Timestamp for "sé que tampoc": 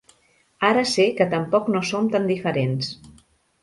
0.93-1.71